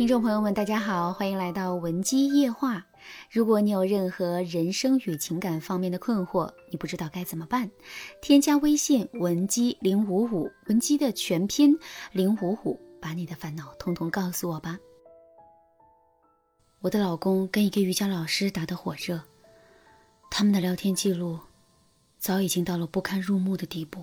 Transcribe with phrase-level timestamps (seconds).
[0.00, 2.86] 听众朋友们，大家好，欢迎来到文姬夜话。
[3.30, 7.70] 如果你有任何人生与情感方面的困惑，你不知道该怎么办，
[8.22, 11.78] 添加微信文姬零五五，文姬的全拼
[12.12, 14.78] 零五五，把你的烦恼通通告诉我吧。
[16.80, 19.20] 我的老公跟一个瑜伽老师打得火热，
[20.30, 21.38] 他们的聊天记录
[22.16, 24.02] 早已经到了不堪入目的地步。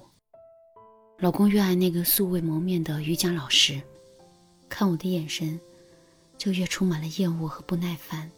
[1.18, 3.82] 老公越爱那个素未谋面的瑜伽老师，
[4.70, 5.60] 看我的眼神。
[6.38, 8.30] 就越充满了厌恶和不耐烦，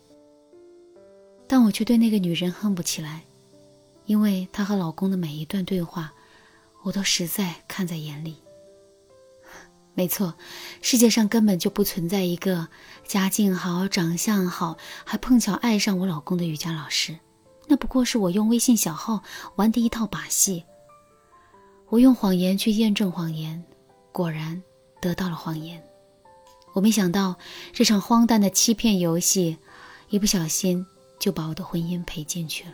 [1.48, 3.24] 但我却对那个女人恨不起来，
[4.06, 6.14] 因为她和老公的每一段对话，
[6.84, 8.38] 我都实在看在眼里。
[9.94, 10.34] 没错，
[10.82, 12.70] 世界上根本就不存在一个
[13.06, 17.20] 家境好、长相好，还碰巧爱上我老公的瑜伽老师，
[17.68, 19.22] 那不过是我用微信小号
[19.58, 20.64] 玩的一套把戏。
[21.90, 23.62] 我用谎言去验证谎言，
[24.14, 24.62] 果然
[25.02, 25.84] 得到了谎言。
[26.74, 27.36] 我没想到
[27.74, 29.58] 这场荒诞的欺骗游戏，
[30.10, 30.86] 一不小心
[31.20, 32.74] 就把我的婚姻赔进去了。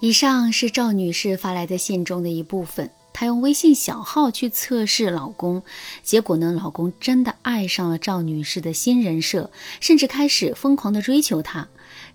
[0.00, 2.90] 以上是赵女士发来的信中的一部分。
[3.16, 5.62] 她用微信小号去测试老公，
[6.02, 11.68] 结果呢，老公真的爱上了赵女士的新人设，甚至开始疯狂的追求她。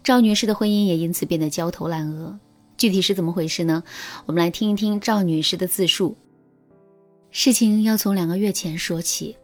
[0.04, 2.38] 赵女士的婚姻也因此变得焦头烂额。
[2.78, 3.82] 具体是怎么回事呢？
[4.26, 6.18] 我们来听一听赵女士的自述。
[7.32, 9.36] 事情要从两个月前说起。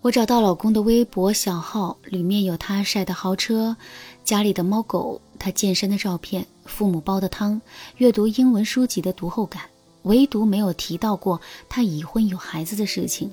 [0.00, 3.76] 我找到老公的微博小号，里面有他晒的豪车、
[4.24, 7.60] 家里的猫狗、他健身的照片、父母煲的汤、
[7.96, 9.62] 阅读英文书籍的读后感，
[10.02, 13.30] 唯独没有提到过他已婚有孩子的事情，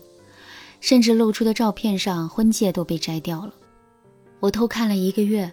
[0.81, 3.53] 甚至露出的照片上婚戒都被摘掉了。
[4.39, 5.51] 我偷看了一个月，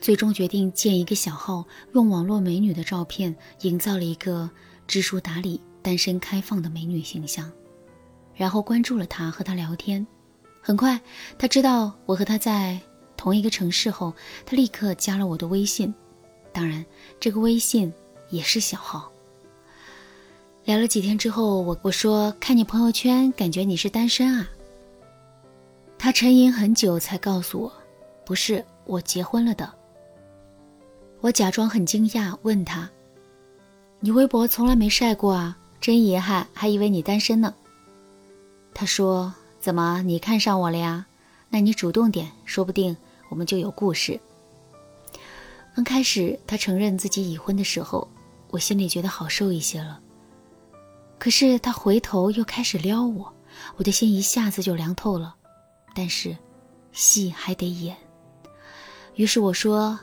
[0.00, 4.48] 最终决定建一个小号，用网络美女的照片营造了一个
[4.86, 5.60] 知书达理。
[5.82, 7.50] 单身开放的美女形象，
[8.34, 10.06] 然后关注了她，和她聊天。
[10.62, 11.00] 很快，
[11.38, 12.78] 他知道我和他在
[13.16, 14.12] 同一个城市后，
[14.44, 15.92] 他立刻加了我的微信。
[16.52, 16.84] 当然，
[17.18, 17.90] 这个微信
[18.28, 19.10] 也是小号。
[20.66, 24.46] 聊了几天之后，我我说看你朋友圈，感觉你是单身啊。
[25.98, 27.72] 他沉吟很久才告诉我，
[28.26, 29.72] 不是，我结婚了的。
[31.20, 32.88] 我假装很惊讶，问他
[34.00, 37.54] ：“你微博从来没晒过啊？”真遗憾，还以为你单身呢。
[38.74, 41.06] 他说：“怎么，你看上我了呀？
[41.48, 42.96] 那你主动点，说不定
[43.28, 44.20] 我们就有故事。”
[45.74, 48.06] 刚开始他承认自己已婚的时候，
[48.50, 49.98] 我心里觉得好受一些了。
[51.18, 53.32] 可是他回头又开始撩我，
[53.76, 55.34] 我的心一下子就凉透了。
[55.94, 56.36] 但是，
[56.92, 57.96] 戏还得演。
[59.16, 59.98] 于是我说：“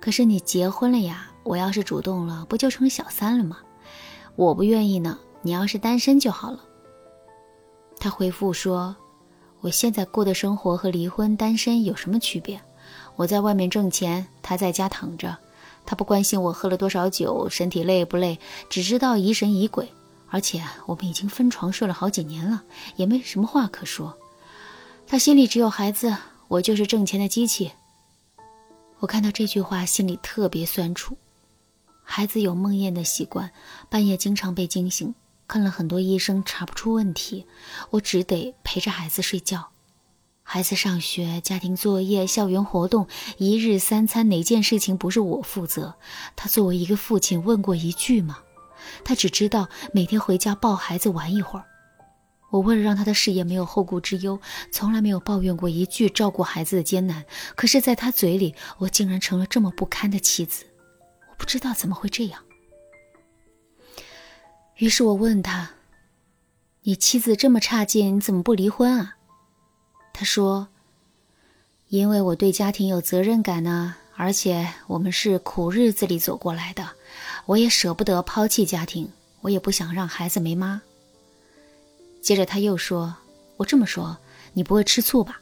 [0.00, 3.58] 可是你结婚了呀，我要是主动了，不就成小三了吗？”
[4.36, 6.60] 我不愿意呢，你要是单身就好了。
[7.98, 8.96] 他回复说
[9.60, 12.60] ：“我现在过的生活和离婚单身有什么区别？
[13.16, 15.36] 我在外面挣钱，他在家躺着，
[15.84, 18.38] 他不关心我喝了多少酒，身体累不累，
[18.70, 19.86] 只知道疑神疑鬼。
[20.30, 22.62] 而且我们已经分床睡了好几年了，
[22.96, 24.16] 也没什么话可说。
[25.06, 26.16] 他心里只有孩子，
[26.48, 27.70] 我就是挣钱的机器。”
[29.00, 31.16] 我看到这句话，心里特别酸楚。
[32.12, 33.52] 孩子有梦魇的习惯，
[33.88, 35.14] 半夜经常被惊醒。
[35.46, 37.46] 看了很多医生，查不出问题，
[37.90, 39.68] 我只得陪着孩子睡觉。
[40.42, 43.06] 孩子上学、家庭作业、校园活动、
[43.38, 45.94] 一日三餐，哪件事情不是我负责？
[46.34, 48.38] 他作为一个父亲，问过一句吗？
[49.04, 51.64] 他只知道每天回家抱孩子玩一会儿。
[52.50, 54.40] 我为了让他的事业没有后顾之忧，
[54.72, 57.24] 从来没有抱怨过一句照顾孩子的艰难。
[57.54, 60.64] 可是，在他嘴里，我竟然成了这么不堪的妻子。
[61.40, 62.44] 不知道怎么会这样，
[64.76, 65.70] 于是我问他
[66.84, 69.16] ：“你妻子这么差劲，你怎么不离婚啊？”
[70.12, 70.68] 他说
[71.88, 76.90] ：“因为我对家庭有责任感呢，而且我们是苦日子里走过来的，
[77.46, 80.82] 我也舍不得抛弃家庭，我也不想让孩子没妈。”
[82.20, 83.16] 接着他又说
[83.56, 84.18] ：“我这么说，
[84.52, 85.40] 你不会吃醋吧？”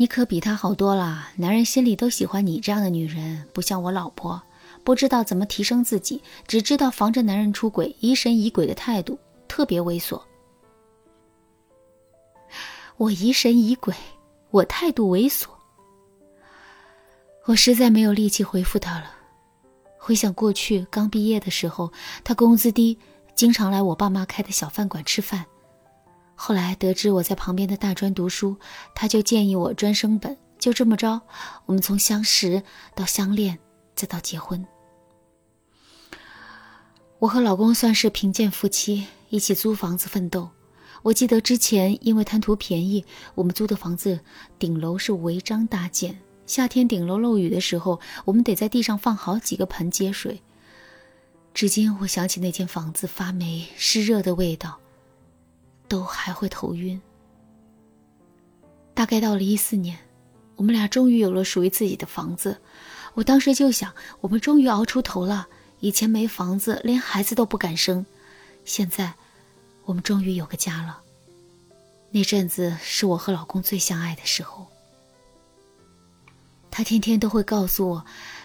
[0.00, 4.40] 你可比他好多了，男人心里都喜欢你这样的女人，不像我老婆，
[4.84, 9.18] 不知道怎么提升自己，只知道防着男人出轨，疑神疑鬼的态度
[9.48, 10.22] 特别猥琐。
[12.96, 13.92] 我疑神疑鬼，
[14.52, 15.48] 我态度猥琐，
[17.46, 19.10] 我实在没有力气回复他了。
[19.98, 21.92] 回想过去刚毕业的时候，
[22.22, 22.96] 他工资低，
[23.34, 25.44] 经常来我爸妈开的小饭馆吃饭。
[26.40, 28.56] 后来得知我在旁边的大专读书，
[28.94, 30.36] 他就建议我专升本。
[30.56, 31.20] 就这么着，
[31.66, 32.62] 我们从相识
[32.94, 33.58] 到相恋，
[33.96, 34.64] 再到结婚。
[37.18, 40.48] 我和老公算是贫贱夫妻，一起租房子奋斗。
[41.02, 43.04] 我记得之前因为贪图便宜，
[43.34, 44.20] 我们租的房子
[44.60, 46.16] 顶楼是违章搭建。
[46.46, 50.40] 夏天顶楼漏雨的时候，我们得在地上放好几个盆接水。
[51.52, 54.78] 至今我想起那间房子发霉湿热的味道，
[55.88, 57.00] 都还会头晕。
[58.94, 59.98] 大概到了一四年，
[60.56, 62.60] 我们俩终于有了属于自己的房子。
[63.14, 65.48] 我当时就想，我们终于熬出头了。
[65.80, 68.04] 以前没房子，连孩子都不敢生，
[68.64, 69.14] 现在。
[69.84, 71.00] 我们终于有个家了。
[72.10, 74.66] 那阵子是我和老公最相爱的时候。
[76.70, 78.04] 他天天都会告诉我，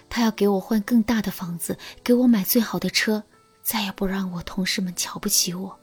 [0.10, 3.24] 他要给我换更大的房子，给我买最好的车，
[3.62, 5.78] 再也不让我同事们瞧不起我。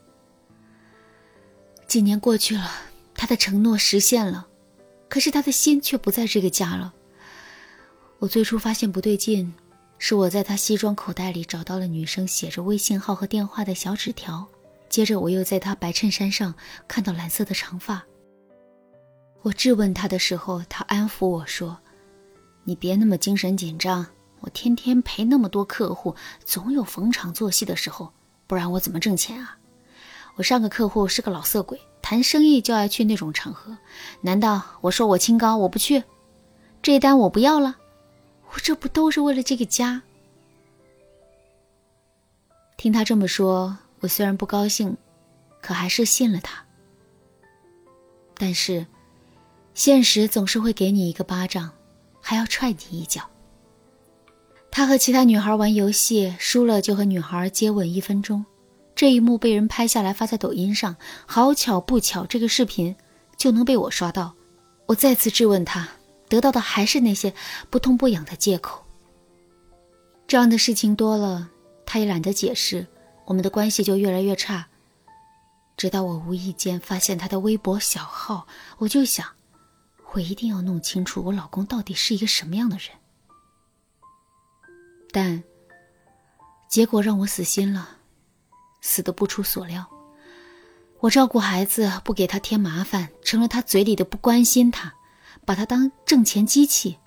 [1.90, 2.70] 几年过去了，
[3.16, 4.46] 他的承诺实现了，
[5.08, 6.94] 可是他的心却不在这个家了。
[8.20, 9.52] 我最初发现不对劲，
[9.98, 14.46] 是我在他西装口袋里找到了女生写着微信号和电话的小纸条。
[14.88, 16.54] 接着，我又在他白衬衫上
[16.86, 18.00] 看到蓝色的长发。
[19.42, 21.76] 我质问他的时候，他安抚我说
[22.62, 24.06] ：“你别那么精神紧张，
[24.38, 26.14] 我天天陪那么多客户，
[26.44, 28.12] 总有逢场作戏的时候，
[28.46, 29.56] 不然我怎么挣钱啊？
[30.36, 33.76] 我上个客户是个老色鬼，谈生意就爱去那种场合，
[34.20, 36.02] 难道我说我清高，我不去？
[36.82, 37.76] 这一单我不要了，
[38.52, 40.02] 我这不都是为了这个家？”
[42.76, 43.76] 听他这么说。
[44.02, 44.96] 我虽然不高兴，
[45.60, 46.64] 可还是信了他。
[48.34, 48.86] 但是，
[49.74, 51.70] 现实总是会给你一个巴掌，
[52.18, 53.28] 还要踹你一脚。
[54.70, 58.42] 他和其他女孩玩游戏，输了就和女孩接吻一分钟，
[59.00, 60.94] 这一幕被人拍下来发在抖音上。
[61.24, 62.94] 好巧不巧，这个视频
[63.34, 64.34] 就能被我刷到。
[64.84, 65.88] 我再次质问他，
[66.28, 67.32] 得到的还是那些
[67.70, 68.84] 不痛不痒的借口。
[70.28, 71.48] 这样的事情多了，
[71.86, 72.86] 他也懒得解释。
[73.24, 74.68] 我们的关系就越来越差，
[75.78, 79.26] 直到我无意间发现他的微博小号，我就想，
[80.12, 82.88] 我一定要弄清楚我老公到底是一个什么样的人。
[85.10, 85.42] 但
[86.68, 87.96] 结果让我死心了，
[88.80, 89.86] 死的不出所料。
[91.00, 94.94] 我照顾孩子，不给他添麻烦，成了他嘴里的不关心他，
[95.44, 96.98] 把他当挣钱机器。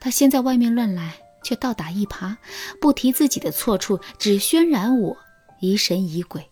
[0.00, 1.18] 他先在外面乱来。
[1.44, 2.36] 却倒打一耙，
[2.80, 5.16] 不提自己的错处，只渲染我
[5.60, 6.48] 疑神疑鬼。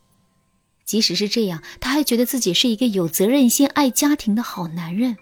[0.85, 5.17] 即使是这样，他还觉得自己是一个有责任心、爱家庭的好男人。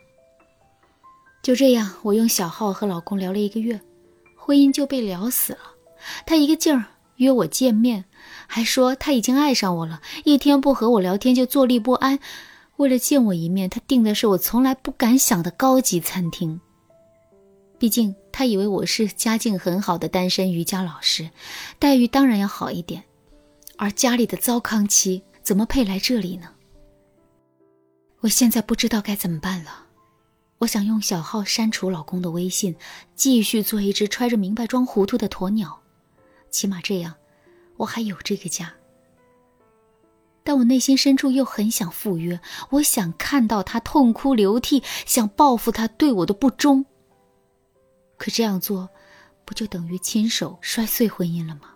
[1.43, 3.79] 就这样，我用小号和老公聊了一个月，
[4.35, 5.59] 婚姻就被聊死了。
[6.25, 6.87] 他一个劲儿
[7.19, 8.07] 约我见面，
[8.49, 12.19] 还说他已经爱上我了，一天不和我聊天就坐立不安。
[12.77, 16.61] 为了见我一面，他订的是我从来不敢想的高级餐厅。
[17.79, 21.31] 毕竟他以为我是家境很好的单身瑜伽老师，
[21.79, 23.05] 待遇当然要好一点。
[23.77, 26.49] 而家里的糟糠妻怎么配来这里呢？
[28.21, 29.87] 我现在不知道该怎么办了。
[30.59, 32.75] 我想用小号删除老公的微信，
[33.15, 35.81] 继续做一只揣着明白装糊涂的鸵鸟，
[36.51, 37.15] 起码这样，
[37.77, 38.73] 我还有这个家。
[40.43, 42.41] 但我内心深处又很想赴约，
[42.71, 46.87] 我想看到他痛哭流涕，想报复他对我的不忠。
[48.17, 48.89] 可这样做，
[49.45, 51.75] 不就等于亲手摔碎婚姻了吗？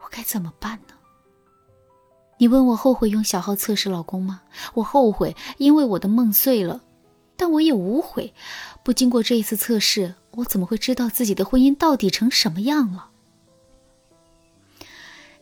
[0.00, 0.94] 我该怎么办呢？
[2.38, 4.42] 你问我后悔用小号测试老公吗？
[4.74, 6.82] 我后悔，因为我的梦碎了。
[7.36, 8.32] 但我也无悔，
[8.84, 13.10] 不经过这一次测试，我怎么会知道自己的婚姻到底成什么样了？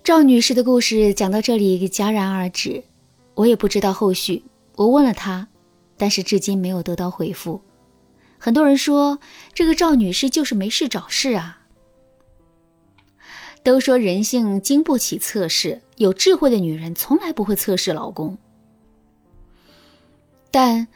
[0.07, 2.85] 赵女士的故事讲到这里戛然而止，
[3.35, 4.45] 我也不知道后续。
[4.77, 5.49] 我问了她，
[5.97, 7.61] 但是至今没有得到回复。
[8.39, 9.19] 很多人说
[9.53, 11.63] 这个赵女士就是没事找事啊。
[13.65, 18.39] 都说人性经不起测试，有智慧的女人从来不会测试老公。
[20.53, 20.87] 但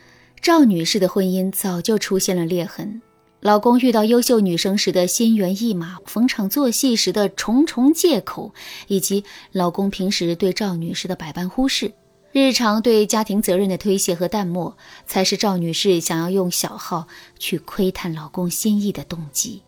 [0.41, 3.03] 赵女士的婚姻早就出现了裂痕，
[3.41, 8.53] 老公遇到优秀女生时的心猿意马，逢场作戏时的重重借口，
[8.87, 11.93] 以及老公平时对赵女士的百般忽视。
[12.33, 19.63] 日常对家庭责任的推卸和淡漠，才是赵女士想要用小号去窥探老公心意的动机。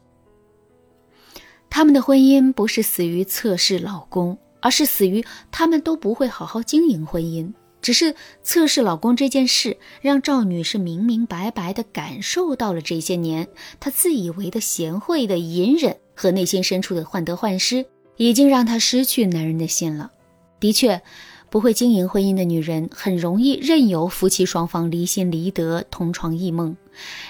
[1.71, 7.51] 他们的婚姻不是死于测试老公，而是死于他们都不会好好经营婚姻。
[7.83, 13.49] 只是测试老公这件事，让赵女士明明白白地感受到了这些年
[13.79, 17.85] 她自以为的贤惠的隐忍和内心深处的患得患失，
[18.17, 20.11] 已经让她失去男人的心了。
[20.59, 21.03] 的确。
[21.51, 26.75] 不会经营婚姻的女人，很容易任由夫妻双方离心离德、同床异梦。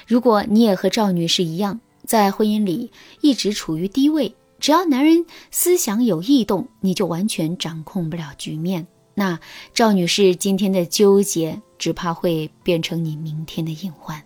[0.06, 8.87] 如果你也和赵女士一样，在婚姻里一直处于低位，只要男人思想有异动，你就完全掌控不了局面。
[9.14, 9.38] 那
[9.75, 14.23] 赵女士今天的纠结，只怕会变成你明天的隐患。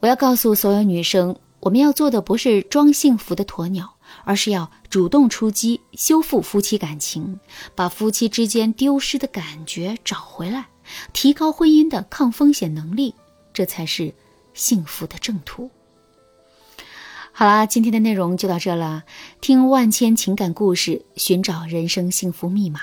[0.00, 3.94] 我要告诉所有女生，我们要做的不是装幸福的鸵鸟，
[4.24, 7.38] 而是要主动出击，修复夫妻感情，
[7.74, 10.68] 把夫妻之间丢失的感觉找回来，
[11.12, 13.14] 提高婚姻的抗风险能力，
[13.52, 14.14] 这才是
[14.54, 15.70] 幸福的正途。
[17.32, 19.04] 好啦，今天的内容就到这了。
[19.40, 22.80] 听万千情感故事，寻找人生幸福密码。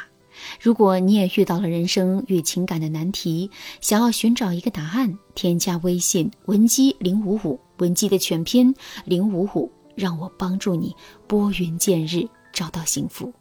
[0.59, 3.49] 如果你也遇到了人生与情感的难题，
[3.81, 8.73] 想要寻找一个答案，添加微信文姬零五五，文姬的全拼
[9.05, 10.95] 零五五，让我帮助你
[11.27, 13.33] 拨云见日，找到幸福。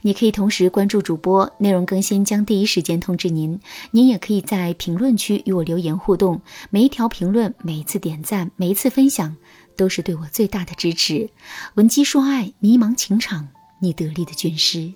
[0.00, 3.60] 你可以同时关注主播，内容更新将第一时间通知您。
[3.92, 9.36] 您也可以在评论区与我留言互动，每一条评论、每一次点赞、每一次分享，
[9.76, 11.28] 都是对我最大的支持。
[11.74, 13.46] 文姬说爱，迷茫情场，
[13.80, 14.92] 你得力的军师。